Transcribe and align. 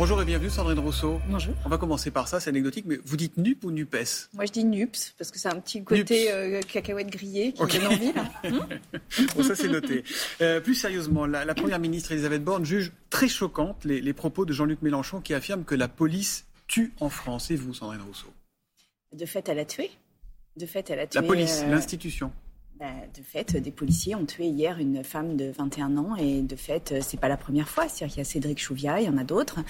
Bonjour 0.00 0.22
et 0.22 0.24
bienvenue 0.24 0.48
Sandrine 0.48 0.78
Rousseau. 0.78 1.20
Bonjour. 1.28 1.54
On 1.66 1.68
va 1.68 1.76
commencer 1.76 2.10
par 2.10 2.26
ça, 2.26 2.40
c'est 2.40 2.48
anecdotique, 2.48 2.86
mais 2.88 2.98
vous 3.04 3.18
dites 3.18 3.36
NUP 3.36 3.62
ou 3.64 3.70
NUPES 3.70 4.30
Moi 4.32 4.46
je 4.46 4.50
dis 4.50 4.64
NUPS 4.64 5.14
parce 5.18 5.30
que 5.30 5.38
c'est 5.38 5.50
un 5.50 5.60
petit 5.60 5.84
côté 5.84 6.32
euh, 6.32 6.62
cacahuète 6.62 7.08
grillée 7.08 7.52
qui 7.52 7.78
donne 7.78 7.86
envie. 7.86 8.12
bon, 9.36 9.42
ça 9.42 9.54
c'est 9.54 9.68
noté. 9.68 10.02
Euh, 10.40 10.58
plus 10.58 10.74
sérieusement, 10.74 11.26
la, 11.26 11.54
Première 11.54 11.78
ministre 11.78 12.12
Elisabeth 12.12 12.42
Borne 12.42 12.64
juge 12.64 12.92
très 13.10 13.28
choquante 13.28 13.84
les, 13.84 14.00
les 14.00 14.12
propos 14.14 14.46
de 14.46 14.54
Jean-Luc 14.54 14.80
Mélenchon 14.80 15.20
qui 15.20 15.34
affirme 15.34 15.64
que 15.64 15.74
la 15.74 15.86
police 15.86 16.46
tue 16.66 16.94
en 17.00 17.10
France. 17.10 17.50
Et 17.50 17.56
vous, 17.56 17.74
Sandrine 17.74 18.00
Rousseau 18.00 18.32
De 19.12 19.26
fait, 19.26 19.50
elle 19.50 19.58
a 19.58 19.66
tué. 19.66 19.90
De 20.56 20.64
fait, 20.64 20.88
elle 20.88 21.00
a 21.00 21.06
tué. 21.08 21.20
La 21.20 21.26
police, 21.26 21.60
euh, 21.62 21.70
l'institution. 21.70 22.32
Bah, 22.80 22.86
de 23.14 23.22
fait, 23.22 23.58
des 23.58 23.70
policiers 23.70 24.14
ont 24.14 24.24
tué 24.24 24.46
hier 24.46 24.78
une 24.78 25.04
femme 25.04 25.36
de 25.36 25.50
21 25.50 25.98
ans 25.98 26.16
et 26.16 26.40
de 26.40 26.56
fait, 26.56 26.92
euh, 26.92 27.00
c'est 27.02 27.20
pas 27.20 27.28
la 27.28 27.36
première 27.36 27.68
fois. 27.68 27.86
C'est-à-dire 27.88 28.14
qu'il 28.14 28.18
y 28.18 28.20
a 28.22 28.24
Cédric 28.24 28.58
Chouviat, 28.58 29.02
il 29.02 29.06
y 29.06 29.08
en 29.10 29.18
a 29.18 29.24
d'autres. 29.24 29.60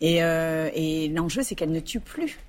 Et, 0.00 0.24
euh, 0.24 0.68
et 0.74 1.08
l'enjeu, 1.10 1.44
c'est 1.44 1.54
qu'elle 1.54 1.70
ne 1.70 1.78
tue 1.78 2.00
plus. 2.00 2.40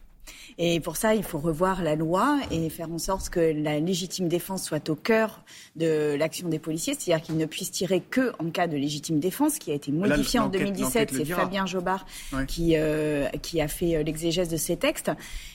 Et 0.57 0.79
pour 0.79 0.97
ça, 0.97 1.15
il 1.15 1.23
faut 1.23 1.37
revoir 1.37 1.83
la 1.83 1.95
loi 1.95 2.39
et 2.51 2.69
faire 2.69 2.91
en 2.91 2.97
sorte 2.97 3.29
que 3.29 3.39
la 3.39 3.79
légitime 3.79 4.27
défense 4.27 4.63
soit 4.63 4.89
au 4.89 4.95
cœur 4.95 5.43
de 5.75 6.15
l'action 6.15 6.49
des 6.49 6.59
policiers, 6.59 6.95
c'est-à-dire 6.97 7.23
qu'ils 7.23 7.37
ne 7.37 7.45
puissent 7.45 7.71
tirer 7.71 8.01
que 8.01 8.31
en 8.39 8.49
cas 8.49 8.67
de 8.67 8.75
légitime 8.75 9.19
défense, 9.19 9.59
qui 9.59 9.71
a 9.71 9.75
été 9.75 9.91
modifié 9.91 10.39
en 10.39 10.49
2017. 10.49 11.11
C'est 11.13 11.25
Fabien 11.25 11.65
Jobard 11.65 12.05
qui, 12.47 12.73
euh, 12.75 13.27
qui 13.41 13.61
a 13.61 13.67
fait 13.67 13.95
euh, 13.95 14.03
l'exégèse 14.03 14.49
de 14.49 14.57
ces 14.57 14.77
textes. 14.77 15.11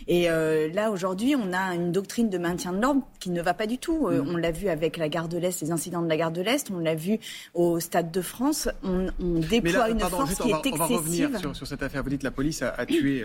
Et 0.08 0.30
euh, 0.30 0.68
là, 0.72 0.90
aujourd'hui, 0.90 1.34
on 1.36 1.52
a 1.52 1.74
une 1.74 1.92
doctrine 1.92 2.30
de 2.30 2.38
maintien 2.38 2.72
de 2.72 2.80
l'ordre 2.80 3.02
qui 3.20 3.30
ne 3.30 3.42
va 3.42 3.54
pas 3.54 3.66
du 3.66 3.78
tout. 3.78 4.08
Euh, 4.08 4.22
mm. 4.22 4.28
On 4.28 4.36
l'a 4.36 4.50
vu 4.50 4.68
avec 4.68 4.96
la 4.96 5.08
gare 5.08 5.28
de 5.28 5.38
l'Est, 5.38 5.60
les 5.60 5.70
incidents 5.70 6.02
de 6.02 6.08
la 6.08 6.16
gare 6.16 6.32
de 6.32 6.42
l'Est. 6.42 6.70
On 6.70 6.78
l'a 6.78 6.94
vu 6.94 7.18
au 7.54 7.80
Stade 7.80 8.10
de 8.10 8.20
France. 8.20 8.68
On, 8.82 9.08
on 9.20 9.40
déploie 9.40 9.90
une 9.90 10.00
force 10.00 10.34
qui 10.36 10.50
est 10.50 10.66
excessive. 10.66 10.74
On 10.74 10.76
va 10.76 10.86
revenir 10.86 11.38
sur, 11.38 11.56
sur, 11.56 11.66
cette 11.66 11.82
affaire. 11.82 12.02
Vous 12.02 12.10
dites 12.10 12.20
que 12.20 12.26
la 12.26 12.30
police 12.30 12.62
a, 12.62 12.70
a 12.70 12.86
tué. 12.86 13.24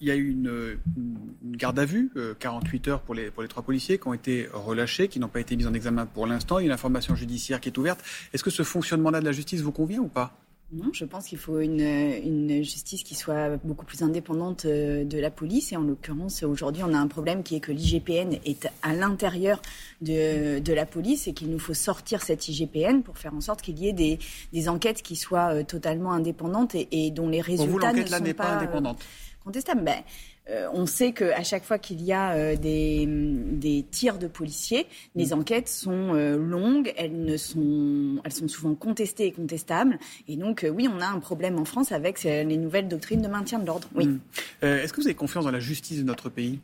il 0.00 0.06
y 0.10 0.18
a 0.18 0.20
eu 0.20 0.30
une 0.30 0.78
une, 0.96 1.56
garde 1.56 1.78
à 1.78 1.84
vue, 1.84 2.10
48 2.38 2.88
euh, 2.88 2.90
heures 2.90 3.00
pour 3.00 3.14
les, 3.14 3.30
pour 3.30 3.42
les 3.42 3.48
trois 3.48 3.62
policiers 3.62 3.98
qui 3.98 4.08
ont 4.08 4.14
été 4.14 4.48
relâchés, 4.52 5.08
qui 5.08 5.18
n'ont 5.18 5.28
pas 5.28 5.40
été 5.40 5.56
mis 5.56 5.66
en 5.66 5.74
examen 5.74 6.06
pour 6.06 6.26
l'instant. 6.26 6.58
Il 6.58 6.62
y 6.62 6.64
a 6.64 6.66
une 6.66 6.72
information 6.72 7.14
judiciaire 7.14 7.60
qui 7.60 7.68
est 7.68 7.78
ouverte. 7.78 8.00
Est-ce 8.32 8.44
que 8.44 8.50
ce 8.50 8.62
fonctionnement-là 8.62 9.20
de 9.20 9.24
la 9.24 9.32
justice 9.32 9.60
vous 9.60 9.72
convient 9.72 10.00
ou 10.00 10.08
pas? 10.08 10.32
Non, 10.72 10.90
je 10.92 11.04
pense 11.04 11.26
qu'il 11.26 11.38
faut 11.38 11.58
une, 11.58 11.80
une, 11.80 12.62
justice 12.62 13.02
qui 13.02 13.16
soit 13.16 13.56
beaucoup 13.64 13.84
plus 13.84 14.02
indépendante 14.02 14.66
euh, 14.66 15.02
de 15.04 15.18
la 15.18 15.30
police. 15.30 15.72
Et 15.72 15.76
en 15.76 15.82
l'occurrence, 15.82 16.44
aujourd'hui, 16.44 16.84
on 16.84 16.94
a 16.94 16.98
un 16.98 17.08
problème 17.08 17.42
qui 17.42 17.56
est 17.56 17.60
que 17.60 17.72
l'IGPN 17.72 18.38
est 18.44 18.68
à 18.82 18.94
l'intérieur 18.94 19.60
de, 20.00 20.60
de, 20.60 20.72
la 20.72 20.86
police 20.86 21.26
et 21.26 21.32
qu'il 21.32 21.50
nous 21.50 21.58
faut 21.58 21.74
sortir 21.74 22.22
cette 22.22 22.48
IGPN 22.48 23.02
pour 23.02 23.18
faire 23.18 23.34
en 23.34 23.40
sorte 23.40 23.62
qu'il 23.62 23.80
y 23.80 23.88
ait 23.88 23.92
des, 23.92 24.20
des, 24.52 24.68
enquêtes 24.68 25.02
qui 25.02 25.16
soient 25.16 25.54
euh, 25.54 25.64
totalement 25.64 26.12
indépendantes 26.12 26.76
et, 26.76 26.86
et 26.92 27.10
dont 27.10 27.28
les 27.28 27.40
résultats 27.40 27.92
ne 27.92 28.06
sont 28.06 28.22
pas, 28.22 28.34
pas 28.34 28.56
indépendante. 28.58 29.04
Contestables. 29.44 29.82
Ben, 29.84 30.02
euh, 30.50 30.68
on 30.72 30.86
sait 30.86 31.12
qu'à 31.12 31.42
chaque 31.44 31.64
fois 31.64 31.78
qu'il 31.78 32.02
y 32.02 32.12
a 32.12 32.32
euh, 32.32 32.56
des, 32.56 33.84
tirs 33.90 34.18
de 34.18 34.26
policiers, 34.26 34.86
les 35.14 35.28
mm. 35.28 35.32
enquêtes 35.38 35.68
sont 35.68 36.14
euh, 36.14 36.36
longues, 36.36 36.92
elles, 36.96 37.24
ne 37.24 37.36
sont, 37.36 38.20
elles 38.24 38.32
sont 38.32 38.48
souvent 38.48 38.74
contestées 38.74 39.26
et 39.26 39.32
contestables. 39.32 39.98
Et 40.28 40.36
donc, 40.36 40.66
oui, 40.72 40.88
on 40.92 41.00
a 41.00 41.06
un 41.06 41.20
problème 41.20 41.58
en 41.58 41.64
France 41.64 41.92
avec 41.92 42.22
les 42.22 42.56
nouvelles 42.56 42.88
doctrines 42.88 43.22
de 43.22 43.28
maintien 43.28 43.58
de 43.58 43.66
l'ordre. 43.66 43.88
Oui. 43.94 44.06
Mm. 44.06 44.20
Est-ce 44.62 44.92
que 44.92 45.00
vous 45.00 45.06
avez 45.06 45.14
confiance 45.14 45.44
dans 45.44 45.50
la 45.50 45.60
justice 45.60 45.98
de 45.98 46.04
notre 46.04 46.28
pays? 46.28 46.60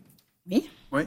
Oui. 0.50 0.68
Oui. 0.92 1.02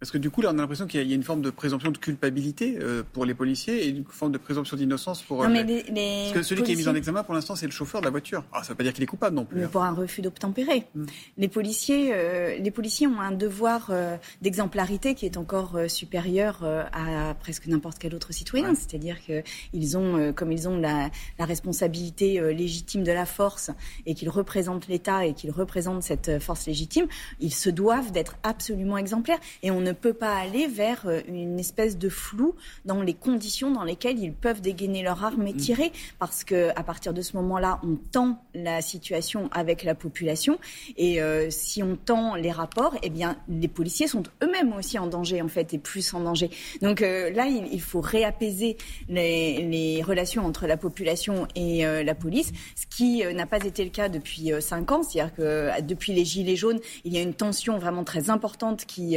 Parce 0.00 0.10
que 0.10 0.16
du 0.16 0.30
coup, 0.30 0.40
là, 0.40 0.48
on 0.50 0.56
a 0.56 0.62
l'impression 0.62 0.86
qu'il 0.86 1.06
y 1.06 1.12
a 1.12 1.14
une 1.14 1.22
forme 1.22 1.42
de 1.42 1.50
présomption 1.50 1.90
de 1.90 1.98
culpabilité 1.98 2.78
euh, 2.80 3.02
pour 3.12 3.26
les 3.26 3.34
policiers 3.34 3.84
et 3.84 3.88
une 3.90 4.04
forme 4.06 4.32
de 4.32 4.38
présomption 4.38 4.74
d'innocence 4.74 5.20
pour. 5.20 5.42
Non, 5.42 5.50
euh, 5.50 5.52
mais 5.52 5.62
les, 5.62 5.82
Parce 5.82 6.32
que 6.32 6.42
celui 6.42 6.62
qui 6.62 6.72
est 6.72 6.76
mis 6.76 6.88
en 6.88 6.94
examen 6.94 7.22
pour 7.22 7.34
l'instant, 7.34 7.54
c'est 7.54 7.66
le 7.66 7.72
chauffeur 7.72 8.00
de 8.00 8.06
la 8.06 8.10
voiture. 8.10 8.42
Alors, 8.50 8.64
ça 8.64 8.70
ne 8.70 8.72
veut 8.72 8.76
pas 8.78 8.84
dire 8.84 8.94
qu'il 8.94 9.04
est 9.04 9.06
coupable 9.06 9.36
non 9.36 9.44
plus. 9.44 9.58
Mais 9.58 9.66
hein. 9.66 9.70
pour 9.70 9.82
un 9.82 9.92
refus 9.92 10.22
d'obtempérer. 10.22 10.86
Hmm. 10.94 11.04
Les 11.36 11.48
policiers, 11.48 12.12
euh, 12.14 12.56
les 12.56 12.70
policiers 12.70 13.08
ont 13.08 13.20
un 13.20 13.32
devoir 13.32 13.92
d'exemplarité 14.40 15.14
qui 15.14 15.26
est 15.26 15.36
encore 15.36 15.78
supérieur 15.88 16.64
à 16.64 17.34
presque 17.34 17.66
n'importe 17.66 17.98
quel 17.98 18.14
autre 18.14 18.32
citoyen. 18.32 18.74
C'est-à-dire 18.74 19.18
qu'ils 19.20 19.98
ont, 19.98 20.32
comme 20.32 20.50
ils 20.52 20.66
ont 20.68 20.78
la, 20.78 21.10
la 21.38 21.44
responsabilité 21.44 22.40
légitime 22.54 23.04
de 23.04 23.12
la 23.12 23.26
force 23.26 23.70
et 24.06 24.14
qu'ils 24.14 24.30
représentent 24.30 24.88
l'État 24.88 25.26
et 25.26 25.34
qu'ils 25.34 25.50
représentent 25.50 26.02
cette 26.02 26.38
force 26.40 26.66
légitime, 26.66 27.06
ils 27.40 27.54
se 27.54 27.68
doivent 27.68 28.12
d'être 28.12 28.36
absolument 28.42 28.96
exemplaires. 28.96 29.38
Et 29.62 29.70
on 29.70 29.80
ne 29.80 29.89
peut 29.92 30.12
pas 30.12 30.36
aller 30.36 30.66
vers 30.66 31.06
euh, 31.06 31.20
une 31.28 31.58
espèce 31.58 31.98
de 31.98 32.08
flou 32.08 32.54
dans 32.84 33.02
les 33.02 33.14
conditions 33.14 33.70
dans 33.70 33.84
lesquelles 33.84 34.18
ils 34.18 34.32
peuvent 34.32 34.60
dégainer 34.60 35.02
leur 35.02 35.24
arme 35.24 35.46
et 35.46 35.52
mm. 35.52 35.56
tirer, 35.56 35.92
parce 36.18 36.44
que 36.44 36.70
à 36.76 36.82
partir 36.82 37.12
de 37.12 37.22
ce 37.22 37.36
moment-là, 37.36 37.80
on 37.82 37.96
tend 37.96 38.42
la 38.54 38.82
situation 38.82 39.48
avec 39.52 39.84
la 39.84 39.94
population, 39.94 40.58
et 40.96 41.22
euh, 41.22 41.50
si 41.50 41.82
on 41.82 41.96
tend 41.96 42.34
les 42.34 42.50
rapports, 42.50 42.94
eh 43.02 43.10
bien, 43.10 43.36
les 43.48 43.68
policiers 43.68 44.06
sont 44.06 44.22
eux-mêmes 44.42 44.72
aussi 44.72 44.98
en 44.98 45.06
danger 45.06 45.42
en 45.42 45.48
fait, 45.48 45.74
et 45.74 45.78
plus 45.78 46.12
en 46.14 46.20
danger. 46.20 46.50
Donc 46.82 47.02
euh, 47.02 47.30
là, 47.30 47.46
il, 47.46 47.80
faut 47.80 48.00
réapaiser 48.00 48.76
les, 49.08 49.62
les, 49.62 50.02
relations 50.02 50.44
entre 50.44 50.66
la 50.66 50.76
population 50.76 51.46
et 51.54 51.82
la 51.82 52.14
police, 52.14 52.52
ce 52.76 52.86
qui 52.86 53.22
n'a 53.34 53.46
pas 53.46 53.64
été 53.64 53.84
le 53.84 53.90
cas 53.90 54.08
depuis 54.08 54.52
cinq 54.60 54.92
ans, 54.92 55.02
c'est-à-dire 55.02 55.34
que 55.34 55.80
depuis 55.82 56.12
les 56.12 56.24
gilets 56.24 56.56
jaunes, 56.56 56.80
il 57.04 57.12
y 57.12 57.18
a 57.18 57.22
une 57.22 57.34
tension 57.34 57.78
vraiment 57.78 58.04
très 58.04 58.30
importante 58.30 58.84
qui 58.86 59.16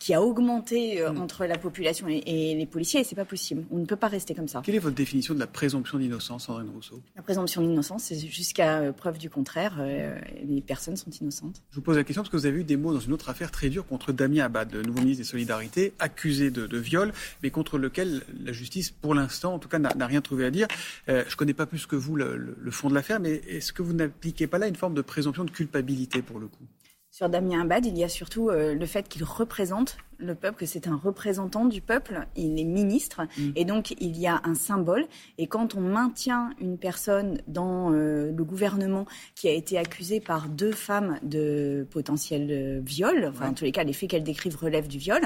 qui 0.00 0.14
a 0.14 0.22
augmenté 0.22 1.02
euh, 1.02 1.12
mm. 1.12 1.20
entre 1.20 1.44
la 1.44 1.58
population 1.58 2.08
et, 2.08 2.54
les 2.54 2.66
policiers, 2.66 3.00
et 3.00 3.04
c'est 3.04 3.14
pas 3.14 3.26
possible. 3.26 3.64
On 3.70 3.76
ne 3.76 3.84
peut 3.84 3.96
pas 3.96 4.08
rester 4.08 4.34
comme 4.34 4.48
ça. 4.48 4.62
Quelle 4.64 4.74
est 4.74 4.80
votre 4.80 4.96
définition 4.96 5.34
de 5.34 5.38
la 5.38 5.46
présomption 5.46 5.98
d'innocence, 5.98 6.46
Sandrine 6.46 6.70
Rousseau? 6.70 7.02
La 7.14 7.22
présomption 7.22 7.60
d'innocence, 7.60 8.04
c'est 8.04 8.18
jusqu'à 8.18 8.78
euh, 8.78 8.92
preuve 8.92 9.18
du 9.18 9.28
contraire, 9.28 9.76
euh, 9.78 10.18
les 10.42 10.62
personnes 10.62 10.96
sont 10.96 11.10
innocentes. 11.10 11.62
Je 11.70 11.76
vous 11.76 11.82
pose 11.82 11.98
la 11.98 12.04
question 12.04 12.22
parce 12.22 12.32
que 12.32 12.36
vous 12.38 12.46
avez 12.46 12.60
eu 12.60 12.64
des 12.64 12.78
mots 12.78 12.94
dans 12.94 13.00
une 13.00 13.12
autre 13.12 13.28
affaire 13.28 13.50
très 13.50 13.68
dure 13.68 13.86
contre 13.86 14.12
Damien 14.12 14.46
Abad, 14.46 14.72
le 14.72 14.82
nouveau 14.82 15.00
ministre 15.00 15.22
des 15.22 15.28
Solidarités, 15.28 15.92
accusé 15.98 16.50
de, 16.50 16.78
viol, 16.78 17.12
mais 17.42 17.50
contre 17.50 17.76
lequel 17.76 18.22
la 18.42 18.52
justice, 18.52 18.90
pour 18.90 19.14
l'instant, 19.14 19.52
en 19.52 19.58
tout 19.58 19.68
cas, 19.68 19.78
n'a 19.78 20.06
rien 20.06 20.22
trouvé 20.22 20.46
à 20.46 20.50
dire. 20.50 20.66
je 21.08 21.12
ne 21.12 21.36
connais 21.36 21.52
pas 21.52 21.66
plus 21.66 21.84
que 21.84 21.96
vous 21.96 22.16
le, 22.16 22.56
le 22.58 22.70
fond 22.70 22.88
de 22.88 22.94
l'affaire, 22.94 23.20
mais 23.20 23.42
est-ce 23.46 23.74
que 23.74 23.82
vous 23.82 23.92
n'appliquez 23.92 24.46
pas 24.46 24.56
là 24.56 24.66
une 24.66 24.76
forme 24.76 24.94
de 24.94 25.02
présomption 25.02 25.44
de 25.44 25.50
culpabilité 25.50 26.22
pour 26.22 26.38
le 26.38 26.46
coup? 26.46 26.64
Sur 27.10 27.28
Damien 27.28 27.62
Abad, 27.62 27.84
il 27.86 27.98
y 27.98 28.04
a 28.04 28.08
surtout 28.08 28.50
euh, 28.50 28.74
le 28.74 28.86
fait 28.86 29.08
qu'il 29.08 29.24
représente 29.24 29.96
le 30.20 30.34
peuple, 30.34 30.58
que 30.58 30.66
c'est 30.66 30.86
un 30.86 30.96
représentant 30.96 31.64
du 31.64 31.80
peuple, 31.80 32.26
il 32.36 32.58
est 32.58 32.64
ministre, 32.64 33.22
mm. 33.36 33.50
et 33.56 33.64
donc 33.64 33.94
il 34.00 34.18
y 34.18 34.26
a 34.26 34.40
un 34.44 34.54
symbole. 34.54 35.06
Et 35.38 35.46
quand 35.46 35.74
on 35.74 35.80
maintient 35.80 36.50
une 36.60 36.78
personne 36.78 37.40
dans 37.46 37.92
euh, 37.92 38.32
le 38.32 38.44
gouvernement 38.44 39.06
qui 39.34 39.48
a 39.48 39.52
été 39.52 39.78
accusée 39.78 40.20
par 40.20 40.48
deux 40.48 40.72
femmes 40.72 41.18
de 41.22 41.86
potentiel 41.90 42.48
euh, 42.50 42.80
viol, 42.84 43.26
enfin 43.30 43.50
en 43.50 43.54
tous 43.54 43.64
les 43.64 43.72
cas 43.72 43.84
les 43.84 43.92
faits 43.92 44.10
qu'elles 44.10 44.24
décrivent 44.24 44.56
relèvent 44.56 44.88
du 44.88 44.98
viol, 44.98 45.20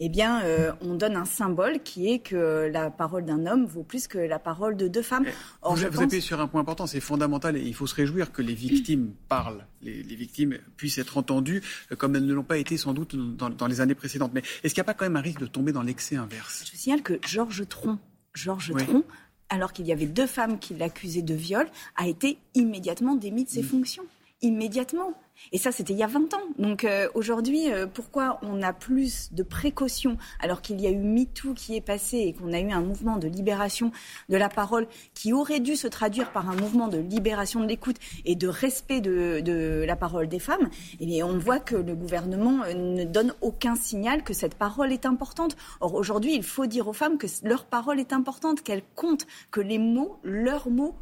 eh 0.00 0.08
bien 0.08 0.42
on 0.80 0.94
donne 0.94 1.16
un 1.16 1.24
symbole 1.24 1.80
qui 1.82 2.10
est 2.10 2.18
que 2.18 2.70
la 2.72 2.90
parole 2.90 3.24
d'un 3.24 3.46
homme 3.46 3.66
vaut 3.66 3.82
plus 3.82 4.06
que 4.06 4.18
la 4.18 4.38
parole 4.38 4.76
de 4.76 4.88
deux 4.88 5.02
femmes. 5.02 5.24
Or, 5.62 5.76
vous, 5.76 5.86
vous 5.90 6.20
sur 6.20 6.40
un 6.40 6.46
point 6.46 6.60
important, 6.60 6.86
c'est 6.86 7.00
fondamental 7.00 7.56
et 7.56 7.62
il 7.62 7.74
faut 7.74 7.86
se 7.86 7.94
réjouir 7.94 8.32
que 8.32 8.42
les 8.42 8.54
victimes 8.54 9.12
parlent, 9.28 9.66
les, 9.82 10.02
les 10.02 10.16
victimes 10.16 10.58
puissent 10.76 10.98
être 10.98 11.16
entendues 11.16 11.62
euh, 11.92 11.96
comme 11.96 12.16
elles 12.16 12.26
ne 12.26 12.34
l'ont 12.34 12.44
pas 12.44 12.58
été 12.58 12.76
sans 12.76 12.92
doute 12.92 13.16
dans, 13.16 13.66
les 13.66 13.80
années 13.80 13.94
précédentes. 13.94 14.33
Mais 14.34 14.42
est-ce 14.62 14.74
qu'il 14.74 14.80
n'y 14.80 14.84
a 14.84 14.92
pas 14.92 14.94
quand 14.94 15.04
même 15.04 15.16
un 15.16 15.20
risque 15.20 15.40
de 15.40 15.46
tomber 15.46 15.72
dans 15.72 15.82
l'excès 15.82 16.16
inverse? 16.16 16.64
Je 16.70 16.76
signale 16.76 17.02
que 17.02 17.18
Georges 17.26 17.66
Tron, 17.68 17.98
Georges 18.34 18.74
Tron, 18.76 19.04
alors 19.48 19.72
qu'il 19.72 19.86
y 19.86 19.92
avait 19.92 20.06
deux 20.06 20.26
femmes 20.26 20.58
qui 20.58 20.74
l'accusaient 20.74 21.22
de 21.22 21.34
viol, 21.34 21.68
a 21.96 22.08
été 22.08 22.38
immédiatement 22.54 23.14
démis 23.14 23.44
de 23.44 23.50
ses 23.50 23.62
fonctions. 23.62 24.04
Immédiatement. 24.44 25.14
Et 25.52 25.58
ça, 25.58 25.72
c'était 25.72 25.92
il 25.92 25.98
y 25.98 26.02
a 26.02 26.06
20 26.06 26.34
ans. 26.34 26.42
Donc 26.58 26.84
euh, 26.84 27.08
aujourd'hui, 27.14 27.72
euh, 27.72 27.86
pourquoi 27.86 28.38
on 28.42 28.62
a 28.62 28.72
plus 28.72 29.32
de 29.32 29.42
précautions 29.42 30.16
alors 30.38 30.62
qu'il 30.62 30.80
y 30.80 30.86
a 30.86 30.90
eu 30.90 30.98
MeToo 30.98 31.54
qui 31.54 31.76
est 31.76 31.80
passé 31.80 32.18
et 32.18 32.32
qu'on 32.34 32.52
a 32.52 32.60
eu 32.60 32.70
un 32.70 32.82
mouvement 32.82 33.16
de 33.16 33.26
libération 33.26 33.90
de 34.28 34.36
la 34.36 34.48
parole 34.48 34.86
qui 35.14 35.32
aurait 35.32 35.60
dû 35.60 35.76
se 35.76 35.88
traduire 35.88 36.30
par 36.30 36.48
un 36.50 36.56
mouvement 36.56 36.88
de 36.88 36.98
libération 36.98 37.60
de 37.60 37.66
l'écoute 37.66 37.96
et 38.26 38.36
de 38.36 38.48
respect 38.48 39.00
de, 39.00 39.84
la 39.86 39.96
parole 39.96 40.28
des 40.28 40.38
femmes 40.38 40.68
Et 41.00 41.22
on 41.22 41.38
voit 41.38 41.58
que 41.58 41.76
le 41.76 41.94
gouvernement 41.94 42.62
euh, 42.64 42.74
ne 42.74 43.04
donne 43.04 43.32
aucun 43.40 43.76
signal 43.76 44.24
que 44.24 44.34
cette 44.34 44.56
parole 44.56 44.92
est 44.92 45.06
importante. 45.06 45.56
Or 45.80 45.94
aujourd'hui, 45.94 46.34
il 46.34 46.42
faut 46.42 46.66
dire 46.66 46.86
aux 46.86 46.92
femmes 46.92 47.16
que 47.16 47.26
leur 47.42 47.64
parole 47.64 47.98
est 47.98 48.12
importante, 48.12 48.62
qu'elles 48.62 48.84
comptent, 48.94 49.26
que 49.50 49.62
les 49.62 49.78
mots, 49.78 50.18
leurs 50.22 50.68
mots 50.68 50.94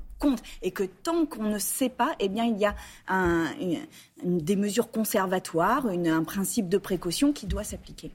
et 0.62 0.70
que 0.70 0.84
tant 0.84 1.26
qu'on 1.26 1.44
ne 1.44 1.58
sait 1.58 1.88
pas, 1.88 2.14
eh 2.20 2.28
bien, 2.28 2.44
il 2.44 2.58
y 2.58 2.66
a 2.66 2.74
des 4.22 4.56
mesures 4.56 4.90
conservatoires, 4.90 5.86
un 5.86 6.24
principe 6.24 6.68
de 6.68 6.78
précaution 6.78 7.32
qui 7.32 7.46
doit 7.46 7.64
s'appliquer. 7.64 8.12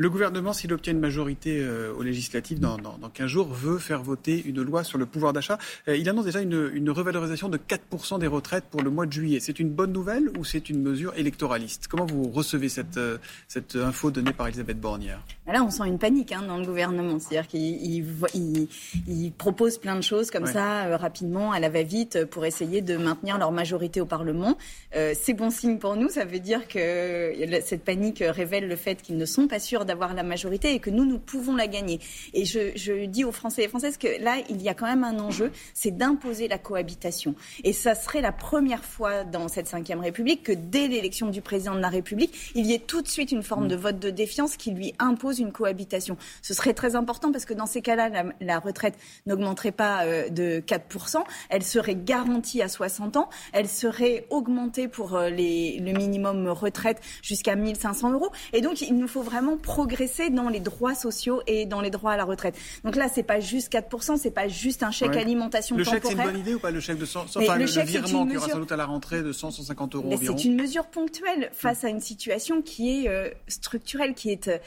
Le 0.00 0.08
gouvernement, 0.08 0.54
s'il 0.54 0.72
obtient 0.72 0.94
une 0.94 0.98
majorité 0.98 1.60
euh, 1.60 1.92
aux 1.92 2.02
législatives 2.02 2.58
dans, 2.58 2.78
dans, 2.78 3.10
15 3.12 3.26
jours, 3.26 3.48
veut 3.48 3.76
faire 3.76 4.02
voter 4.02 4.42
une 4.46 4.62
loi 4.62 4.82
sur 4.82 4.96
le 4.96 5.04
pouvoir 5.04 5.34
d'achat. 5.34 5.58
Euh, 5.88 5.94
il 5.94 6.08
annonce 6.08 6.24
déjà 6.24 6.40
une, 6.40 6.70
une, 6.72 6.88
revalorisation 6.88 7.50
de 7.50 7.58
4% 7.58 8.18
des 8.18 8.26
retraites 8.26 8.64
pour 8.70 8.80
le 8.80 8.88
mois 8.88 9.04
de 9.04 9.12
juillet. 9.12 9.40
C'est 9.40 9.60
une 9.60 9.68
bonne 9.68 9.92
nouvelle 9.92 10.30
ou 10.38 10.44
c'est 10.46 10.70
une 10.70 10.80
mesure 10.80 11.12
électoraliste? 11.18 11.86
Comment 11.86 12.06
vous 12.06 12.30
recevez 12.30 12.70
cette, 12.70 12.96
euh, 12.96 13.18
cette 13.46 13.76
info 13.76 14.10
donnée 14.10 14.32
par 14.32 14.48
Elisabeth 14.48 14.80
Bornière? 14.80 15.22
Là, 15.46 15.62
on 15.62 15.68
sent 15.68 15.86
une 15.86 15.98
panique 15.98 16.32
hein, 16.32 16.44
dans 16.48 16.56
le 16.56 16.64
gouvernement. 16.64 17.18
C'est-à-dire 17.18 17.46
qu'il 17.46 17.60
il, 17.84 18.68
il, 19.06 19.32
propose 19.32 19.76
plein 19.76 19.96
de 19.96 20.02
choses 20.02 20.30
comme 20.30 20.46
ça, 20.46 20.96
rapidement, 20.96 21.52
à 21.52 21.60
la 21.60 21.68
va-vite, 21.68 22.24
pour 22.24 22.46
essayer 22.46 22.80
de 22.80 22.96
maintenir 22.96 23.36
leur 23.36 23.52
majorité 23.52 24.00
au 24.00 24.06
Parlement. 24.06 24.56
c'est 24.92 25.34
bon 25.34 25.50
signe 25.50 25.76
pour 25.78 25.96
nous. 25.96 26.08
Ça 26.08 26.24
veut 26.24 26.38
dire 26.38 26.68
que 26.68 27.34
cette 27.64 27.84
panique 27.84 28.24
révèle 28.26 28.66
le 28.66 28.76
fait 28.76 29.02
qu'ils 29.02 29.18
ne 29.18 29.26
sont 29.26 29.48
pas 29.48 29.58
sûrs 29.58 29.84
d'avoir 29.90 30.14
la 30.14 30.22
majorité 30.22 30.72
et 30.72 30.78
que 30.78 30.90
nous, 30.90 31.04
nous 31.04 31.18
pouvons 31.18 31.56
la 31.56 31.66
gagner. 31.66 31.98
Et 32.32 32.44
je, 32.44 32.70
je 32.76 33.06
dis 33.06 33.24
aux 33.24 33.32
Français 33.32 33.64
et 33.64 33.68
Françaises 33.68 33.96
que 33.96 34.22
là, 34.22 34.36
il 34.48 34.62
y 34.62 34.68
a 34.68 34.74
quand 34.74 34.86
même 34.86 35.02
un 35.02 35.18
enjeu, 35.18 35.50
c'est 35.74 35.90
d'imposer 35.90 36.46
la 36.46 36.58
cohabitation. 36.58 37.34
Et 37.64 37.72
ça 37.72 37.96
serait 37.96 38.20
la 38.20 38.30
première 38.30 38.84
fois 38.84 39.24
dans 39.24 39.48
cette 39.48 39.68
Ve 39.68 40.00
République 40.00 40.44
que 40.44 40.52
dès 40.52 40.86
l'élection 40.86 41.28
du 41.28 41.42
président 41.42 41.74
de 41.74 41.80
la 41.80 41.88
République, 41.88 42.52
il 42.54 42.66
y 42.66 42.74
ait 42.74 42.78
tout 42.78 43.02
de 43.02 43.08
suite 43.08 43.32
une 43.32 43.42
forme 43.42 43.66
de 43.66 43.74
vote 43.74 43.98
de 43.98 44.10
défiance 44.10 44.56
qui 44.56 44.70
lui 44.70 44.94
impose 45.00 45.40
une 45.40 45.50
cohabitation. 45.50 46.16
Ce 46.42 46.54
serait 46.54 46.74
très 46.74 46.94
important 46.94 47.32
parce 47.32 47.44
que 47.44 47.54
dans 47.54 47.66
ces 47.66 47.82
cas-là, 47.82 48.10
la, 48.40 48.58
retraite 48.60 48.94
n'augmenterait 49.26 49.72
pas 49.72 50.04
euh, 50.04 50.28
de 50.28 50.62
4%, 50.64 51.24
elle 51.48 51.62
serait 51.64 51.96
garantie 51.96 52.62
à 52.62 52.68
60 52.68 53.16
ans, 53.16 53.28
elle 53.52 53.68
serait 53.68 54.26
augmentée 54.30 54.86
pour 54.86 55.16
euh, 55.16 55.30
les, 55.30 55.78
le 55.80 55.92
minimum 55.92 56.48
retraite 56.48 57.00
jusqu'à 57.22 57.56
1500 57.56 58.12
euros. 58.12 58.30
Et 58.52 58.60
donc, 58.60 58.80
il 58.82 58.96
nous 58.96 59.08
faut 59.08 59.22
vraiment 59.22 59.56
progresser 59.70 60.30
dans 60.30 60.48
les 60.48 60.60
droits 60.60 60.94
sociaux 60.96 61.42
et 61.46 61.64
dans 61.64 61.80
les 61.80 61.90
droits 61.90 62.12
à 62.12 62.16
la 62.16 62.24
retraite. 62.24 62.56
Donc 62.84 62.96
là, 62.96 63.08
c'est 63.12 63.22
pas 63.22 63.38
juste 63.38 63.72
4%, 63.72 64.16
c'est 64.16 64.32
pas 64.32 64.48
juste 64.48 64.82
un 64.82 64.90
chèque 64.90 65.16
alimentation 65.16 65.76
le 65.76 65.84
temporaire. 65.84 66.02
Le 66.02 66.08
chèque, 66.08 66.18
c'est 66.18 66.26
une 66.26 66.32
bonne 66.32 66.40
idée 66.40 66.54
ou 66.54 66.58
pas 66.58 66.70
Le 66.70 66.80
chèque 66.80 66.98
de 66.98 67.04
100, 67.04 67.20
enfin, 67.36 67.56
le, 67.56 67.64
le 67.64 67.82
virement 67.82 68.26
qui 68.26 68.36
aura 68.36 68.48
sans 68.48 68.58
doute 68.58 68.72
à 68.72 68.76
la 68.76 68.86
rentrée 68.86 69.22
de 69.22 69.32
100, 69.32 69.52
150 69.52 69.94
euros 69.94 70.12
environ. 70.12 70.36
C'est 70.36 70.44
une 70.44 70.56
mesure 70.56 70.86
ponctuelle 70.86 71.50
face 71.52 71.84
à 71.84 71.88
une 71.88 72.00
situation 72.00 72.62
qui 72.62 73.04
est 73.04 73.08
euh, 73.08 73.30
structurelle, 73.46 74.14
qui 74.14 74.30
est 74.30 74.48
euh, 74.48 74.58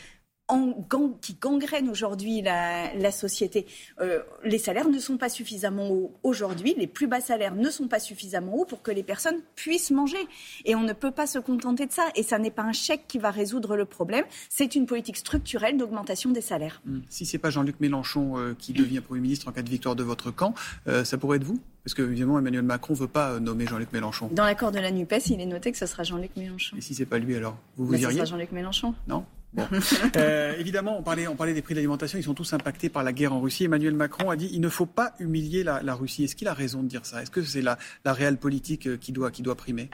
qui 1.22 1.36
gangrène 1.40 1.90
aujourd'hui 1.90 2.42
la, 2.42 3.12
société. 3.12 3.66
Euh, 4.00 4.20
les 4.44 4.58
salaires 4.58 4.90
ne 4.90 5.00
sont 5.00 5.18
pas 5.18 5.30
suffisamment 5.30 5.90
hauts 5.90 6.12
aujourd'hui, 6.24 6.76
les 6.78 6.88
plus 6.88 7.08
bas 7.08 7.22
salaires 7.22 7.56
ne 7.56 7.70
sont 7.70 7.88
pas 7.88 8.00
suffisamment 8.00 8.56
hauts 8.56 8.66
pour 8.66 8.82
que 8.82 8.92
les 8.92 9.04
personnes 9.04 9.40
puissent 9.56 9.92
manger. 9.92 10.18
Et 10.66 10.76
on 10.76 10.84
ne 10.84 10.94
peut 10.94 11.12
pas 11.12 11.28
se 11.28 11.40
contenter 11.40 11.86
de 11.86 11.92
ça. 11.92 12.08
Et 12.16 12.24
ça 12.24 12.40
n'est 12.40 12.52
pas 12.52 12.64
un 12.64 12.74
chèque 12.74 13.04
qui 13.08 13.20
va 13.20 13.32
résoudre 13.32 13.76
le 13.76 13.86
problème, 13.86 14.26
c'est 14.50 14.76
une 14.76 14.86
politique 14.86 15.18
structurelle 15.18 15.78
d'augmentation 15.78 16.32
des 16.32 16.42
salaires. 16.42 16.82
Hmm. 16.86 17.00
Si 17.10 17.26
ce 17.26 17.34
n'est 17.34 17.40
pas 17.40 17.50
Jean-Luc 17.50 17.80
Mélenchon 17.80 18.38
euh, 18.38 18.56
qui 18.58 18.74
devient 18.74 19.02
Premier 19.02 19.22
ministre 19.22 19.48
en 19.48 19.52
cas 19.52 19.62
de 19.62 19.70
victoire 19.70 19.96
de 19.96 20.04
votre 20.04 20.32
camp, 20.32 20.54
euh, 20.88 21.04
ça 21.04 21.18
pourrait 21.18 21.38
être 21.38 21.44
vous? 21.44 21.60
Parce 21.84 21.94
que, 21.94 22.02
évidemment, 22.02 22.40
Emmanuel 22.40 22.64
Macron 22.64 22.94
ne 22.94 23.00
veut 23.00 23.08
pas 23.08 23.40
nommer 23.40 23.68
Jean-Luc 23.68 23.92
Mélenchon. 23.92 24.30
Dans 24.32 24.46
l'accord 24.46 24.72
de 24.72 24.80
la 24.80 24.90
NUPES, 24.90 25.28
il 25.32 25.42
est 25.42 25.46
noté 25.46 25.72
que 25.72 25.78
ce 25.78 25.86
sera 25.86 26.04
Jean-Luc 26.04 26.32
Mélenchon. 26.38 26.78
Et 26.78 26.82
si 26.82 26.96
ce 26.96 27.02
n'est 27.02 27.06
pas 27.06 27.20
lui, 27.20 27.36
alors 27.36 27.58
Vous 27.76 27.86
vous 27.86 27.94
iriez 27.94 28.08
Ce 28.08 28.14
sera 28.14 28.26
Jean-Luc 28.26 28.54
Mélenchon. 28.54 28.96
Non? 29.08 29.26
euh, 30.18 30.56
évidemment, 30.58 30.98
on 30.98 31.04
parlait, 31.04 31.28
on 31.28 31.36
parlait 31.36 31.54
des 31.54 31.62
prix 31.62 31.74
de 31.74 31.80
l'alimentation, 31.80 32.18
ils 32.18 32.24
sont 32.24 32.34
tous 32.34 32.54
impactés 32.54 32.90
par 32.90 33.04
la 33.04 33.14
guerre 33.14 33.34
en 33.34 33.42
Russie. 33.42 33.66
Emmanuel 33.66 33.94
Macron 33.94 34.30
a 34.30 34.36
dit 34.36 34.50
il 34.52 34.62
ne 34.62 34.70
faut 34.70 34.86
pas 34.86 35.14
humilier 35.20 35.64
la, 35.64 35.94
Russie. 35.94 36.24
Est-ce 36.24 36.36
qu'il 36.36 36.48
a 36.48 36.54
raison 36.54 36.82
de 36.84 36.88
dire 36.88 37.06
ça? 37.06 37.22
Est-ce 37.22 37.32
que 37.32 37.44
c'est 37.44 37.62
la, 37.62 37.78
la 38.06 38.14
réelle 38.14 38.38
politique 38.38 38.88
euh, 38.88 38.98
qui 38.98 39.12
doit, 39.12 39.32
qui 39.32 39.42
doit 39.42 39.56
primer? 39.56 39.90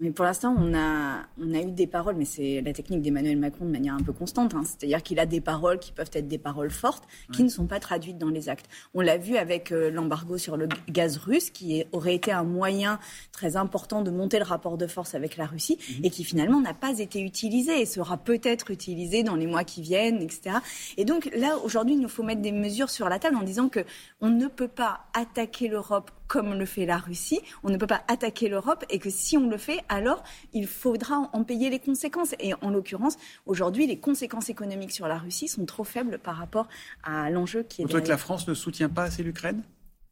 Mais 0.00 0.12
pour 0.12 0.24
l'instant, 0.24 0.54
on 0.56 0.74
a, 0.74 1.26
on 1.40 1.52
a 1.54 1.60
eu 1.60 1.72
des 1.72 1.88
paroles, 1.88 2.14
mais 2.14 2.24
c'est 2.24 2.60
la 2.60 2.72
technique 2.72 3.02
d'Emmanuel 3.02 3.36
Macron 3.36 3.64
de 3.64 3.70
manière 3.70 3.94
un 3.94 4.02
peu 4.02 4.12
constante. 4.12 4.54
Hein. 4.54 4.62
C'est-à-dire 4.64 5.02
qu'il 5.02 5.18
a 5.18 5.26
des 5.26 5.40
paroles 5.40 5.80
qui 5.80 5.90
peuvent 5.90 6.10
être 6.12 6.28
des 6.28 6.38
paroles 6.38 6.70
fortes, 6.70 7.02
qui 7.32 7.42
ne 7.42 7.48
sont 7.48 7.66
pas 7.66 7.80
traduites 7.80 8.16
dans 8.16 8.28
les 8.28 8.48
actes. 8.48 8.66
On 8.94 9.00
l'a 9.00 9.16
vu 9.16 9.36
avec 9.36 9.72
euh, 9.72 9.90
l'embargo 9.90 10.38
sur 10.38 10.56
le 10.56 10.68
gaz 10.88 11.16
russe, 11.16 11.50
qui 11.50 11.84
aurait 11.90 12.14
été 12.14 12.30
un 12.30 12.44
moyen 12.44 13.00
très 13.32 13.56
important 13.56 14.02
de 14.02 14.12
monter 14.12 14.38
le 14.38 14.44
rapport 14.44 14.78
de 14.78 14.86
force 14.86 15.16
avec 15.16 15.36
la 15.36 15.46
Russie, 15.46 15.78
mhm. 15.98 16.04
et 16.04 16.10
qui 16.10 16.22
finalement 16.22 16.60
n'a 16.60 16.74
pas 16.74 17.00
été 17.00 17.20
utilisé 17.20 17.80
et 17.80 17.86
sera 17.86 18.18
peut-être 18.18 18.70
utilisé 18.70 19.24
dans 19.24 19.34
les 19.34 19.48
mois 19.48 19.64
qui 19.64 19.82
viennent, 19.82 20.22
etc. 20.22 20.58
Et 20.96 21.04
donc 21.04 21.28
là, 21.36 21.58
aujourd'hui, 21.64 21.94
il 21.94 22.00
nous 22.00 22.08
faut 22.08 22.22
mettre 22.22 22.40
des 22.40 22.52
mesures 22.52 22.90
sur 22.90 23.08
la 23.08 23.18
table 23.18 23.36
en 23.36 23.42
disant 23.42 23.68
que 23.68 23.80
on 24.20 24.30
ne 24.30 24.46
peut 24.46 24.68
pas 24.68 25.06
attaquer 25.12 25.66
l'Europe 25.66 26.12
comme 26.28 26.54
le 26.54 26.66
fait 26.66 26.86
la 26.86 26.98
Russie. 26.98 27.40
On 27.64 27.70
ne 27.70 27.76
peut 27.76 27.86
pas 27.86 28.02
attaquer 28.06 28.48
l'Europe 28.48 28.84
et 28.90 28.98
que 28.98 29.10
si 29.10 29.36
on 29.36 29.48
le 29.48 29.56
fait, 29.56 29.80
alors 29.88 30.22
il 30.52 30.66
faudra 30.66 31.30
en 31.32 31.42
payer 31.42 31.70
les 31.70 31.80
conséquences. 31.80 32.34
Et 32.38 32.52
en 32.62 32.70
l'occurrence, 32.70 33.16
aujourd'hui, 33.46 33.86
les 33.86 33.98
conséquences 33.98 34.50
économiques 34.50 34.92
sur 34.92 35.08
la 35.08 35.18
Russie 35.18 35.48
sont 35.48 35.66
trop 35.66 35.84
faibles 35.84 36.18
par 36.18 36.36
rapport 36.36 36.68
à 37.02 37.30
l'enjeu 37.30 37.62
qui 37.62 37.82
est. 37.82 37.84
Vous 37.84 37.88
trouvez 37.88 38.04
que 38.04 38.08
la 38.08 38.18
France 38.18 38.46
ne 38.46 38.54
soutient 38.54 38.88
pas 38.88 39.04
assez 39.04 39.22
l'Ukraine? 39.22 39.62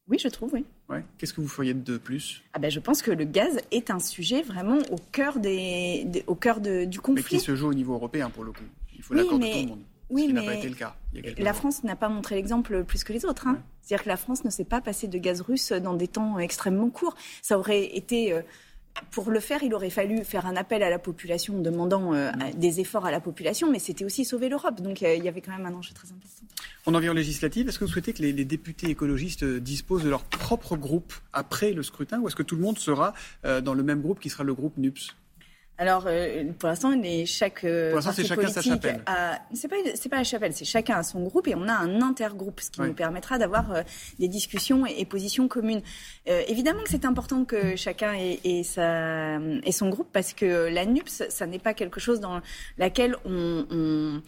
Oui, 0.08 0.18
je 0.20 0.28
trouve, 0.28 0.54
oui. 0.54 0.64
Ouais. 0.88 1.04
Qu'est-ce 1.18 1.34
que 1.34 1.40
vous 1.40 1.48
feriez 1.48 1.74
de 1.74 1.98
plus? 1.98 2.44
Ah 2.52 2.60
ben, 2.60 2.70
Je 2.70 2.78
pense 2.78 3.02
que 3.02 3.10
le 3.10 3.24
gaz 3.24 3.58
est 3.72 3.90
un 3.90 3.98
sujet 3.98 4.42
vraiment 4.42 4.78
au 4.90 4.98
cœur, 5.10 5.40
des, 5.40 6.24
au 6.28 6.36
cœur 6.36 6.60
de, 6.60 6.84
du 6.84 7.00
conflit. 7.00 7.24
Mais 7.24 7.38
qui 7.38 7.40
se 7.40 7.56
joue 7.56 7.68
au 7.68 7.74
niveau 7.74 7.94
européen, 7.94 8.30
pour 8.30 8.44
le 8.44 8.52
coup. 8.52 8.62
Il 8.94 9.02
faut 9.02 9.14
l'accord 9.14 9.38
de 9.38 9.44
tout 9.44 9.52
le 9.52 9.66
monde. 9.66 9.80
Oui, 10.08 10.30
mais 10.32 10.44
pas 10.44 10.54
été 10.54 10.68
le 10.68 10.74
cas. 10.74 10.94
la 11.38 11.52
France 11.52 11.82
n'a 11.84 11.96
pas 11.96 12.08
montré 12.08 12.36
l'exemple 12.36 12.84
plus 12.84 13.04
que 13.04 13.12
les 13.12 13.24
autres. 13.24 13.46
Hein. 13.46 13.58
C'est-à-dire 13.82 14.04
que 14.04 14.08
la 14.08 14.16
France 14.16 14.44
ne 14.44 14.50
s'est 14.50 14.64
pas 14.64 14.80
passée 14.80 15.08
de 15.08 15.18
gaz 15.18 15.40
russe 15.40 15.72
dans 15.72 15.94
des 15.94 16.08
temps 16.08 16.38
extrêmement 16.38 16.90
courts. 16.90 17.14
Ça 17.42 17.58
aurait 17.58 17.96
été 17.96 18.32
euh, 18.32 18.42
pour 19.10 19.30
le 19.30 19.40
faire, 19.40 19.62
il 19.62 19.74
aurait 19.74 19.90
fallu 19.90 20.24
faire 20.24 20.46
un 20.46 20.56
appel 20.56 20.82
à 20.82 20.90
la 20.90 20.98
population, 20.98 21.60
demandant 21.60 22.14
euh, 22.14 22.30
des 22.56 22.80
efforts 22.80 23.06
à 23.06 23.10
la 23.10 23.20
population, 23.20 23.70
mais 23.70 23.78
c'était 23.78 24.04
aussi 24.04 24.24
sauver 24.24 24.48
l'Europe. 24.48 24.80
Donc 24.80 25.02
euh, 25.02 25.14
il 25.14 25.24
y 25.24 25.28
avait 25.28 25.40
quand 25.40 25.56
même 25.56 25.66
un 25.66 25.74
enjeu 25.74 25.92
très 25.92 26.08
important. 26.08 26.46
On 26.86 26.94
en 26.94 27.00
vient 27.00 27.10
aux 27.10 27.14
législatives. 27.14 27.68
Est-ce 27.68 27.78
que 27.78 27.84
vous 27.84 27.90
souhaitez 27.90 28.12
que 28.12 28.22
les, 28.22 28.32
les, 28.32 28.44
députés 28.44 28.88
écologistes 28.88 29.44
disposent 29.44 30.04
de 30.04 30.10
leur 30.10 30.24
propre 30.24 30.76
groupe 30.76 31.12
après 31.32 31.72
le 31.72 31.82
scrutin, 31.82 32.20
ou 32.20 32.28
est-ce 32.28 32.36
que 32.36 32.44
tout 32.44 32.56
le 32.56 32.62
monde 32.62 32.78
sera 32.78 33.12
dans 33.44 33.74
le 33.74 33.82
même 33.82 34.00
groupe 34.00 34.20
qui 34.20 34.30
sera 34.30 34.44
le 34.44 34.54
groupe 34.54 34.76
NUPS 34.78 35.16
alors, 35.78 36.04
euh, 36.06 36.44
pour 36.58 36.70
l'instant, 36.70 36.92
chaque 37.26 37.64
euh, 37.64 37.92
pour 37.92 38.00
chacun 38.00 38.48
sa 38.48 38.62
chapelle. 38.62 39.02
C'est 39.52 39.68
pas 39.68 39.76
c'est 39.94 40.08
pas 40.08 40.16
la 40.16 40.24
chapelle, 40.24 40.52
c'est 40.54 40.64
chacun 40.64 40.96
à 40.96 41.02
son 41.02 41.22
groupe 41.24 41.48
et 41.48 41.54
on 41.54 41.68
a 41.68 41.74
un 41.74 42.00
intergroupe, 42.00 42.60
ce 42.60 42.70
qui 42.70 42.80
nous 42.80 42.94
permettra 42.94 43.38
d'avoir 43.38 43.72
euh, 43.72 43.82
des 44.18 44.28
discussions 44.28 44.86
et, 44.86 45.04
positions 45.04 45.48
communes. 45.48 45.82
évidemment 46.26 46.82
que 46.82 46.88
c'est 46.88 47.04
important 47.04 47.44
que 47.44 47.76
chacun 47.76 48.12
ait, 48.14 48.40
ait, 48.44 48.62
sa, 48.62 49.36
ait 49.36 49.72
son 49.72 49.88
groupe 49.88 50.08
parce 50.12 50.32
que 50.32 50.68
la 50.68 50.84
NUPS, 50.84 51.24
ça 51.28 51.46
n'est 51.46 51.58
pas 51.58 51.74
quelque 51.74 52.00
chose 52.00 52.20
dans 52.20 52.40
laquelle 52.78 53.16
on, 53.24 53.66
on 53.70 54.22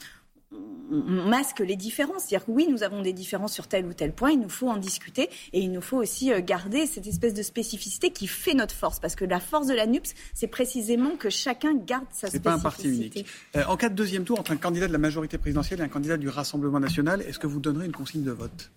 on 0.52 1.28
masque 1.28 1.60
les 1.60 1.76
différences. 1.76 2.24
C'est-à-dire 2.24 2.46
que 2.46 2.50
oui, 2.50 2.66
nous 2.70 2.82
avons 2.82 3.02
des 3.02 3.12
différences 3.12 3.52
sur 3.52 3.66
tel 3.66 3.86
ou 3.86 3.92
tel 3.92 4.12
point, 4.12 4.30
il 4.30 4.40
nous 4.40 4.48
faut 4.48 4.68
en 4.68 4.76
discuter 4.76 5.28
et 5.52 5.60
il 5.60 5.70
nous 5.70 5.80
faut 5.80 5.98
aussi 5.98 6.32
euh, 6.32 6.40
garder 6.40 6.86
cette 6.86 7.06
espèce 7.06 7.34
de 7.34 7.42
spécificité 7.42 8.10
qui 8.10 8.26
fait 8.26 8.54
notre 8.54 8.74
force. 8.74 8.98
Parce 8.98 9.14
que 9.14 9.24
la 9.24 9.40
force 9.40 9.66
de 9.66 9.74
la 9.74 9.86
NUPS, 9.86 10.14
c'est 10.34 10.46
précisément 10.46 11.16
que 11.16 11.30
chacun 11.30 11.74
garde 11.74 12.06
sa 12.10 12.28
spécificité. 12.28 12.40
Pas 12.40 12.54
un 12.54 12.58
parti 12.58 12.88
unique. 12.88 13.26
Euh, 13.56 13.64
en 13.68 13.76
cas 13.76 13.88
de 13.88 13.94
deuxième 13.94 14.24
tour, 14.24 14.40
entre 14.40 14.52
un 14.52 14.56
candidat 14.56 14.88
de 14.88 14.92
la 14.92 14.98
majorité 14.98 15.38
présidentielle 15.38 15.80
et 15.80 15.84
un 15.84 15.88
candidat 15.88 16.16
du 16.16 16.28
Rassemblement 16.28 16.80
national, 16.80 17.22
est-ce 17.22 17.38
que 17.38 17.46
vous 17.46 17.60
donnerez 17.60 17.86
une 17.86 17.92
consigne 17.92 18.22
de 18.22 18.32
vote? 18.32 18.70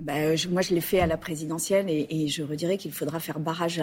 Ben, 0.00 0.36
moi, 0.50 0.60
je 0.60 0.74
l'ai 0.74 0.80
fait 0.80 0.98
à 0.98 1.06
la 1.06 1.16
présidentielle 1.16 1.86
et, 1.88 2.26
je 2.26 2.42
redirais 2.42 2.78
qu'il 2.78 2.92
faudra 2.92 3.20
faire 3.20 3.38
barrage 3.38 3.80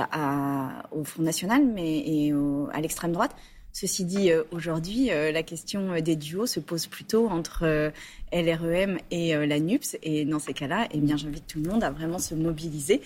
au 0.91 1.05
Front 1.05 1.24
National 1.24 1.65
mais, 1.65 2.00
et 2.00 2.34
à 2.74 2.81
l'extrême 2.81 3.13
droite. 3.13 3.34
Ceci 3.74 4.04
dit, 4.04 4.32
euh, 4.32 4.44
aujourd'hui, 4.51 5.12
euh, 5.12 5.32
la 5.32 5.44
question 5.44 6.00
des 6.01 6.16
duos 6.16 6.46
se 6.46 6.60
pose 6.60 6.88
plutôt 6.88 7.30
entre 7.30 7.63
euh, 7.63 7.90
LREM 8.34 8.98
et 9.12 9.34
la 9.34 9.60
NUPS. 9.60 9.98
Et 10.04 10.25
dans 10.25 10.40
ces 10.40 10.54
cas-là, 10.54 10.88
eh 10.92 11.00
bien, 11.00 11.18
j'invite 11.18 11.48
tout 11.48 11.60
le 11.62 11.70
monde 11.70 11.84
à 11.84 11.92
vraiment 11.92 12.20
se 12.20 12.36
mobiliser 12.36 13.01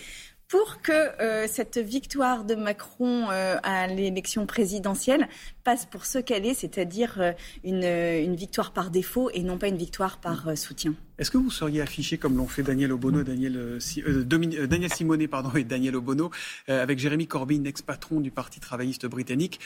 pour 0.48 0.82
que 0.82 0.92
euh, 0.92 1.48
cette 1.48 1.78
victoire 1.78 2.44
de 2.44 2.56
Macron 2.56 3.30
euh, 3.32 3.58
à 3.64 3.88
l'élection 3.88 4.46
présidentielle 4.46 5.28
passe 5.64 5.86
pour 5.86 6.06
ce 6.06 6.20
qu'elle 6.20 6.46
est, 6.46 6.54
c'est-à-dire 6.54 7.16
euh, 7.20 7.32
une, 7.64 8.36
victoire 8.36 8.72
par 8.72 8.92
défaut 8.92 9.30
et 9.34 9.42
non 9.42 9.58
pas 9.58 9.68
une 9.68 9.78
victoire 9.78 10.20
par 10.20 10.56
soutien. 10.58 10.94
Est-ce 11.18 11.32
que 11.32 11.38
vous 11.38 11.50
seriez 11.50 11.82
affiché 11.82 12.18
comme 12.18 12.36
l'ont 12.38 12.48
fait 12.48 12.62
Daniel 12.62 12.92
Obono, 12.92 13.24
Daniel, 13.24 13.80
Daniel 14.26 14.94
Simonet 14.94 15.28
pardon, 15.28 15.56
et 15.56 15.64
Daniel 15.64 15.96
Obono, 15.96 16.30
avec 16.68 17.00
Jérémy 17.00 17.26
Corbyn, 17.26 17.64
ex-patron 17.64 18.20
du 18.20 18.32
Parti 18.32 18.60
travailliste 18.60 19.06
britannique, 19.06 19.62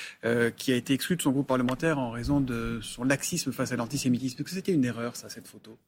qui 0.58 0.72
a 0.72 0.76
été 0.76 0.94
exclu 0.94 1.16
de 1.16 1.24
son 1.24 1.32
groupe 1.32 1.48
parlementaire 1.48 1.98
en 1.98 2.12
raison 2.12 2.40
de 2.40 2.80
son 2.84 3.04
laxisme 3.04 3.52
face 3.52 3.72
à 3.72 3.78
l'antisémitisme? 3.78 4.36
Est-ce 4.38 4.44
que 4.44 4.52
c'était 4.52 4.74
une 4.74 4.86
erreur, 4.86 5.16
ça, 5.16 5.28
cette 5.28 5.48
photo? 5.48 5.80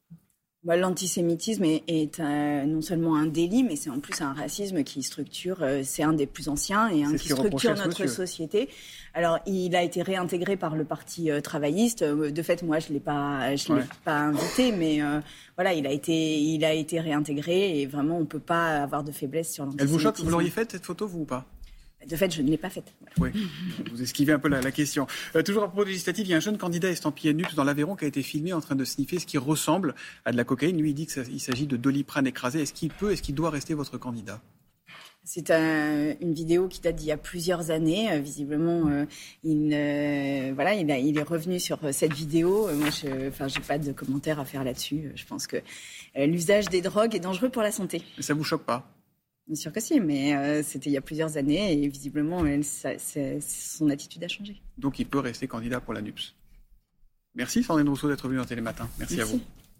Bah, 0.64 0.76
L'antisémitisme 0.76 1.64
est, 1.64 2.20
non 2.66 2.82
seulement 2.82 3.16
un 3.16 3.26
délit, 3.26 3.64
mais 3.64 3.76
c'est 3.76 3.90
en 3.90 4.00
plus 4.00 4.20
un 4.20 4.32
racisme 4.32 4.84
qui 4.84 5.02
structure, 5.02 5.58
euh, 5.62 5.82
c'est 5.84 6.02
un 6.02 6.12
des 6.12 6.26
plus 6.26 6.48
anciens 6.48 6.88
et 6.88 7.04
un 7.04 7.16
qui 7.16 7.28
structure 7.28 7.74
notre 7.74 8.06
société. 8.06 8.68
Alors, 9.14 9.38
il 9.46 9.74
a 9.74 9.82
été 9.82 10.02
réintégré 10.02 10.56
par 10.56 10.76
le 10.76 10.84
parti 10.84 11.30
euh, 11.30 11.40
travailliste. 11.40 12.02
Euh, 12.02 12.30
de 12.30 12.42
fait, 12.42 12.62
moi, 12.62 12.78
je 12.78 12.92
l'ai 12.92 13.00
pas, 13.00 13.56
je 13.56 13.72
l'ai 13.72 13.82
pas 14.04 14.18
invité, 14.18 14.72
mais 14.72 15.00
voilà, 15.56 15.74
il 15.74 15.86
a 15.86 15.92
été, 15.92 16.38
il 16.38 16.64
a 16.64 16.72
été 16.72 17.00
réintégré 17.00 17.80
et 17.80 17.86
vraiment, 17.86 18.18
on 18.18 18.24
peut 18.24 18.38
pas 18.38 18.82
avoir 18.82 19.04
de 19.04 19.12
faiblesse 19.12 19.52
sur 19.52 19.64
l'antisémitisme. 19.64 19.94
Elle 19.94 19.98
vous 19.98 20.16
choque 20.16 20.24
Vous 20.24 20.30
l'auriez 20.30 20.50
faite 20.50 20.72
cette 20.72 20.86
photo, 20.86 21.06
vous 21.06 21.20
ou 21.20 21.24
pas? 21.24 21.46
De 22.08 22.16
fait, 22.16 22.32
je 22.32 22.42
ne 22.42 22.50
l'ai 22.50 22.56
pas 22.56 22.70
faite. 22.70 22.92
Oui, 23.18 23.30
vous 23.90 24.02
esquivez 24.02 24.32
un 24.32 24.38
peu 24.38 24.48
la, 24.48 24.72
question. 24.72 25.06
Euh, 25.36 25.42
toujours 25.42 25.62
à 25.62 25.68
propos 25.68 25.84
de 25.84 25.90
législative, 25.90 26.26
il 26.26 26.30
y 26.30 26.34
a 26.34 26.36
un 26.36 26.40
jeune 26.40 26.58
candidat 26.58 26.90
estampillé 26.90 27.32
NUPS 27.34 27.54
dans 27.54 27.64
l'Aveyron 27.64 27.96
qui 27.96 28.04
a 28.04 28.08
été 28.08 28.22
filmé 28.22 28.52
en 28.52 28.60
train 28.60 28.74
de 28.74 28.84
sniffer 28.84 29.18
ce 29.18 29.26
qui 29.26 29.38
ressemble 29.38 29.94
à 30.24 30.32
de 30.32 30.36
la 30.36 30.44
cocaïne. 30.44 30.80
Lui, 30.80 30.90
il 30.90 30.94
dit 30.94 31.06
qu'il 31.06 31.40
s'agit 31.40 31.66
de 31.66 31.76
doliprane 31.76 32.26
écrasé. 32.26 32.62
Est-ce 32.62 32.72
qu'il 32.72 32.90
peut, 32.90 33.12
est-ce 33.12 33.22
qu'il 33.22 33.34
doit 33.34 33.50
rester 33.50 33.74
votre 33.74 33.98
candidat? 33.98 34.40
C'est 35.24 35.52
une 35.52 36.32
vidéo 36.32 36.66
qui 36.66 36.80
date 36.80 36.96
d'il 36.96 37.06
y 37.06 37.12
a 37.12 37.16
plusieurs 37.16 37.70
années. 37.70 38.10
Euh, 38.10 38.18
visiblement, 38.18 38.88
euh, 38.88 39.04
il, 39.44 39.68
voilà, 40.54 40.74
il, 40.74 40.90
il, 40.90 41.16
est 41.16 41.22
revenu 41.22 41.60
sur 41.60 41.78
cette 41.92 42.12
vidéo. 42.12 42.68
moi, 42.74 42.90
je 42.90 43.28
enfin, 43.28 43.46
j'ai 43.46 43.60
pas 43.60 43.78
de 43.78 43.92
commentaires 43.92 44.40
à 44.40 44.44
faire 44.44 44.64
là-dessus. 44.64 45.12
Je 45.14 45.24
pense 45.24 45.46
que 45.46 45.58
l'usage 46.16 46.68
des 46.68 46.80
drogues 46.80 47.14
est 47.14 47.20
dangereux 47.20 47.50
pour 47.50 47.62
la 47.62 47.70
santé. 47.70 48.02
Mais 48.16 48.22
ça 48.24 48.34
vous 48.34 48.42
choque 48.42 48.64
pas? 48.64 48.90
Bien 49.52 49.60
sûr 49.60 49.70
que 49.70 49.80
si, 49.80 50.00
mais 50.00 50.34
euh, 50.34 50.62
c'était 50.62 50.88
il 50.88 50.94
y 50.94 50.96
a 50.96 51.02
plusieurs 51.02 51.36
années 51.36 51.74
et 51.74 51.86
visiblement, 51.86 52.42
son 52.62 53.90
attitude 53.90 54.24
a 54.24 54.28
changé. 54.28 54.62
Donc 54.78 54.98
il 54.98 55.04
peut 55.04 55.18
rester 55.18 55.46
candidat 55.46 55.78
pour 55.78 55.92
la 55.92 56.00
NUPS. 56.00 56.34
Merci 57.34 57.62
Sandrine 57.62 57.86
Rousseau 57.86 58.08
d'être 58.08 58.26
venue 58.26 58.38
dans 58.38 58.46
Télématin. 58.46 58.88
Merci, 58.98 59.16
Merci. 59.16 59.34
à 59.34 59.36
vous. 59.36 59.42